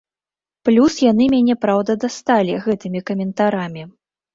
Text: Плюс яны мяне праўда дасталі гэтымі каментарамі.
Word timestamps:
Плюс 0.69 0.95
яны 1.11 1.29
мяне 1.35 1.55
праўда 1.67 1.99
дасталі 2.07 2.59
гэтымі 2.67 3.07
каментарамі. 3.15 3.91